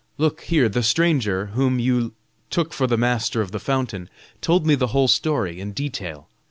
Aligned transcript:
"Look 0.17 0.41
here, 0.45 0.67
the 0.67 0.81
stranger, 0.81 1.51
whom 1.53 1.77
you 1.77 2.15
took 2.49 2.73
for 2.73 2.87
the 2.87 2.97
master 2.97 3.39
of 3.39 3.51
the 3.51 3.59
fountain, 3.59 4.09
told 4.41 4.65
me 4.65 4.73
the 4.73 4.87
whole 4.97 5.07
story 5.07 5.59
in 5.59 5.73
detail. 5.73 6.27